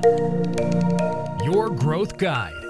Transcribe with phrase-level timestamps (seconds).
[0.00, 2.62] Your Growth Guide.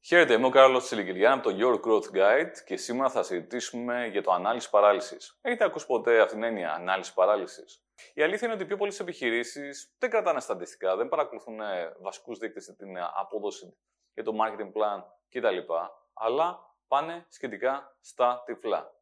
[0.00, 4.22] Χαίρετε, είμαι ο Κάρλος Τσιλικυριάν από το Your Growth Guide και σήμερα θα συζητήσουμε για
[4.22, 5.38] το ανάλυση παράλυσης.
[5.40, 7.84] Έχετε ακούσει ποτέ αυτήν την έννοια ανάλυση παράλυσης;
[8.14, 11.58] Η αλήθεια είναι ότι οι πιο πολλές επιχειρήσεις δεν κρατάνε στατιστικά, δεν παρακολουθούν
[12.00, 13.76] βασικούς δείκτες για την απόδοση
[14.14, 15.72] για το marketing plan κτλ.
[16.12, 18.95] Αλλά πάνε σχετικά στα τυφλά.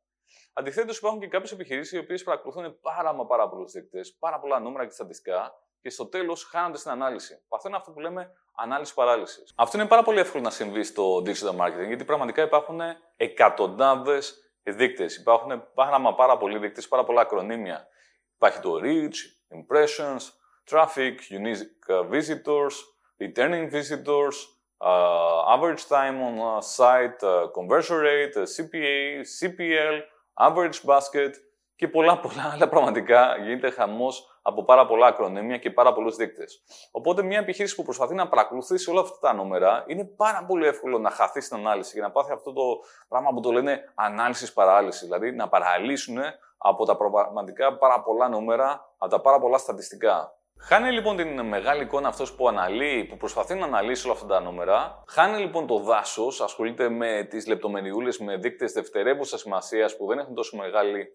[0.52, 4.58] Αντιθέτως, υπάρχουν και κάποιες επιχειρήσεις οι οποίες παρακολουθούν πάρα, μα πάρα πολλούς δείκτες, πάρα πολλά
[4.58, 7.44] νούμερα και στατιστικά και στο τέλος χάνονται στην ανάλυση.
[7.48, 9.52] Παθαίνουν αυτό που λέμε ανάλυση παράλυσης.
[9.56, 12.80] Αυτό είναι πάρα πολύ εύκολο να συμβεί στο digital marketing, γιατί πραγματικά υπάρχουν
[13.16, 15.16] εκατοντάδες δείκτες.
[15.16, 17.86] Υπάρχουν πάρα, μα πάρα πολλοί δείκτες, πάρα πολλά ακρωνύμια.
[18.34, 19.16] Υπάρχει το reach,
[19.54, 20.22] impressions,
[20.70, 22.74] traffic, unique visitors,
[23.18, 24.36] returning visitors,
[24.80, 29.96] uh, average time on a site, uh, conversion rate, CPA, CPL,
[30.34, 31.30] average basket
[31.76, 36.62] και πολλά πολλά άλλα πραγματικά γίνεται χαμός από πάρα πολλά ακρωνύμια και πάρα πολλούς δείκτες.
[36.90, 40.98] Οπότε μια επιχείρηση που προσπαθεί να παρακολουθήσει όλα αυτά τα νούμερα είναι πάρα πολύ εύκολο
[40.98, 42.62] να χαθεί στην ανάλυση και να πάθει αυτό το
[43.08, 45.02] πράγμα που το λένε ανάλυσης παράλυσης.
[45.02, 46.18] Δηλαδή να παραλύσουν
[46.58, 50.34] από τα πραγματικά πάρα πολλά νούμερα, από τα πάρα πολλά στατιστικά.
[50.58, 54.40] Χάνει λοιπόν την μεγάλη εικόνα αυτός που αναλύει, που προσπαθεί να αναλύσει όλα αυτά τα
[54.40, 55.02] νούμερα.
[55.08, 60.34] Χάνει λοιπόν το δάσος, ασχολείται με τις λεπτομεριούλες, με δείκτες δευτερεύουσας σημασίας που δεν έχουν
[60.34, 61.12] τόσο μεγάλη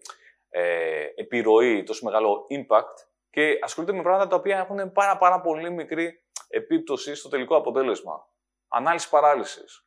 [0.48, 2.94] ε, επιρροή, τόσο μεγάλο impact
[3.30, 8.28] και ασχολείται με πράγματα τα οποία έχουν πάρα, πάρα πολύ μικρή επίπτωση στο τελικό αποτέλεσμα.
[8.68, 9.84] Ανάλυση παράλυσης.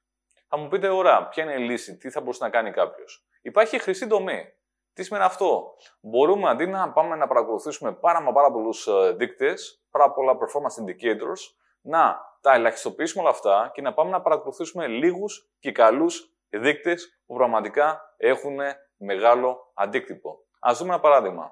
[0.47, 3.25] Θα μου πείτε, ωραία, ποια είναι η λύση, τι θα μπορούσε να κάνει κάποιος.
[3.41, 4.53] Υπάρχει χρυσή δομή.
[4.93, 9.83] Τι σημαίνει αυτό; Μπορούμε αντί να πάμε να παρακολουθήσουμε πάρα μα πάρα πολλούς ε, δείκτες,
[9.91, 15.49] πάρα πολλά performance indicators, να τα ελαχιστοποιήσουμε όλα αυτά και να πάμε να παρακολουθήσουμε λίγους
[15.59, 18.57] και καλούς δείκτες που πραγματικά έχουν
[18.97, 20.39] μεγάλο αντίκτυπο.
[20.59, 21.43] Α δούμε ένα παράδειγμα.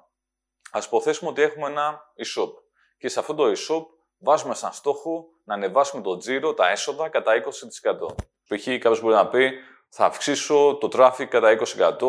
[0.70, 2.50] Α υποθέσουμε ότι έχουμε ένα e-shop
[2.98, 3.86] και σε αυτό το e-shop
[4.18, 8.14] βάζουμε σαν στόχο να ανεβάσουμε το τζίρο, τα έσοδα κατά 20%.
[8.48, 8.64] Π.χ.
[8.64, 9.52] κάποιος μπορεί να πει
[9.88, 12.06] θα αυξήσω το traffic κατά 20%,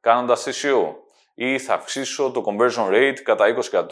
[0.00, 0.94] κάνοντας SEO
[1.34, 3.86] ή θα αυξήσω το conversion rate κατά 20%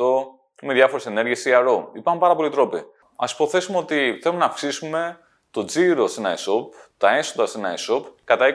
[0.62, 1.84] με διάφορες ενέργειες CRO.
[1.92, 2.76] Υπάρχουν πάρα πολλοί τρόποι.
[3.16, 5.18] Α υποθέσουμε ότι θέλουμε να αυξήσουμε
[5.50, 6.68] το τζίρο σε ένα e-shop,
[6.98, 8.54] τα έσοδα σε ένα e-shop κατά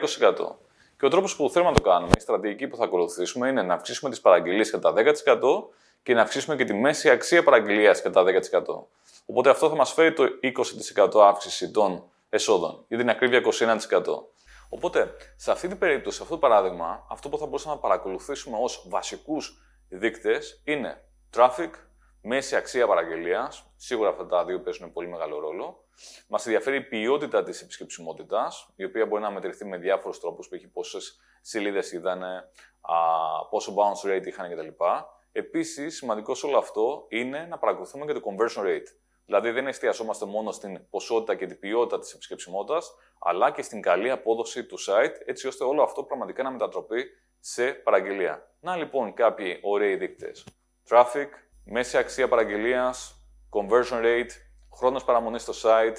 [0.98, 3.74] Και ο τρόπος που θέλουμε να το κάνουμε, η στρατηγική που θα ακολουθήσουμε είναι να
[3.74, 5.02] αυξήσουμε τις παραγγελίες κατά 10%
[6.02, 8.28] και να αυξήσουμε και τη μέση αξία παραγγελίας κατά 10%.
[9.26, 10.24] Οπότε αυτό θα μας φέρει το
[11.14, 13.78] 20% αύξηση των εσόδων, ή την ακρίβεια 21%.
[14.74, 18.58] Οπότε, σε αυτή την περίπτωση, σε αυτό το παράδειγμα, αυτό που θα μπορούσαμε να παρακολουθήσουμε
[18.60, 21.04] ως βασικούς δείκτες είναι
[21.36, 21.70] traffic,
[22.20, 23.72] μέση αξία παραγγελίας.
[23.76, 25.84] Σίγουρα αυτά τα δύο παίζουν πολύ μεγάλο ρόλο.
[26.28, 30.62] Μας ενδιαφέρει η ποιότητα της επισκεψιμότητας, η οποία μπορεί να μετρηθεί με διάφορους τρόπους, π.χ.
[30.72, 32.50] πόσες σελίδες είδανε,
[33.50, 34.84] πόσο bounce rate είχαν κτλ.
[35.32, 38.88] Επίσης, σημαντικό σε όλο αυτό είναι να παρακολουθούμε και το conversion rate.
[39.26, 44.10] Δηλαδή, δεν εστιαζόμαστε μόνο στην ποσότητα και την ποιότητα της επισκεψιμότητας, αλλά και στην καλή
[44.10, 47.04] απόδοση του site, έτσι ώστε όλο αυτό πραγματικά να μετατροπεί
[47.40, 48.50] σε παραγγελία.
[48.60, 50.46] Να λοιπόν κάποιοι ωραίοι δείκτες.
[50.88, 51.28] Traffic,
[51.64, 53.14] μέση αξία παραγγελίας,
[53.50, 54.30] conversion rate,
[54.74, 55.96] χρόνος παραμονής στο site,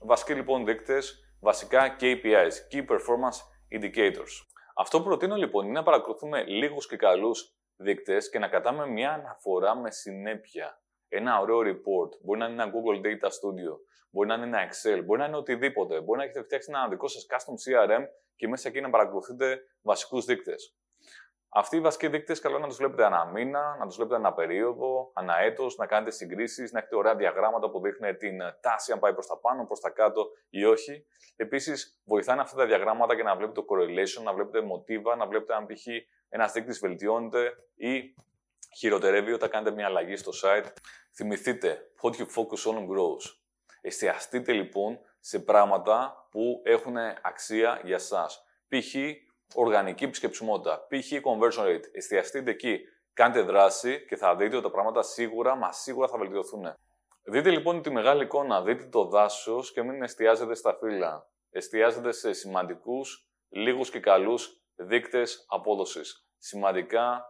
[0.00, 3.38] βασικοί λοιπόν δείκτες, βασικά KPIs, Key Performance
[3.78, 4.46] Indicators.
[4.74, 9.12] Αυτό που προτείνω λοιπόν είναι να παρακολουθούμε λίγους και καλούς δείκτες και να κρατάμε μια
[9.12, 10.81] αναφορά με συνέπεια
[11.12, 13.78] ένα ωραίο report, μπορεί να είναι ένα Google Data Studio,
[14.10, 16.00] μπορεί να είναι ένα Excel, μπορεί να είναι οτιδήποτε.
[16.00, 18.04] Μπορεί να έχετε φτιάξει ένα δικό σας custom CRM
[18.36, 20.76] και μέσα εκεί να παρακολουθείτε βασικούς δείκτες.
[21.54, 25.10] Αυτοί οι βασικοί δείκτες καλό να τους βλέπετε ανά μήνα, να τους βλέπετε ανά περίοδο,
[25.14, 29.12] ανά έτος, να κάνετε συγκρίσεις, να έχετε ωραία διαγράμματα που δείχνουν την τάση αν πάει
[29.12, 31.06] προς τα πάνω, προς τα κάτω ή όχι.
[31.36, 35.54] Επίσης, βοηθάνε αυτά τα διαγράμματα και να βλέπετε το correlation, να βλέπετε μοτίβα, να βλέπετε
[35.54, 35.86] αν π.χ.
[36.28, 38.14] ένας δείκτης βελτιώνεται ή
[38.76, 40.72] χειροτερεύει όταν κάνετε μια αλλαγή στο site.
[41.14, 43.36] Θυμηθείτε, what you focus on grows.
[43.80, 48.44] Εστιαστείτε λοιπόν σε πράγματα που έχουν αξία για σας.
[48.68, 48.94] Π.χ.
[49.54, 51.12] οργανική επισκεψιμότητα, π.χ.
[51.12, 51.84] conversion rate.
[51.92, 52.80] Εστιαστείτε εκεί,
[53.12, 56.74] κάντε δράση και θα δείτε ότι τα πράγματα σίγουρα, μα σίγουρα θα βελτιωθούν.
[57.24, 61.26] Δείτε λοιπόν τη μεγάλη εικόνα, δείτε το δάσος και μην εστιάζετε στα φύλλα.
[61.50, 66.26] Εστιάζετε σε σημαντικούς, λίγους και καλούς δείκτες απόδοσης.
[66.38, 67.24] Σημαντικά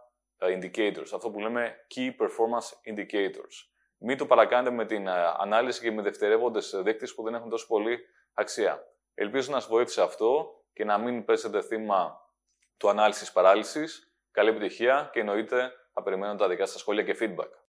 [0.47, 3.67] indicators, αυτό που λέμε key performance indicators.
[3.97, 7.99] Μην το παρακάνετε με την ανάλυση και με δευτερεύοντες δείκτες που δεν έχουν τόσο πολύ
[8.33, 8.83] αξία.
[9.13, 12.21] Ελπίζω να σας βοήθησε αυτό και να μην πέσετε θύμα
[12.77, 14.13] του ανάλυσης παράλυσης.
[14.31, 17.49] Καλή επιτυχία και εννοείται θα περιμένω τα δικά σας σχόλια και feedback.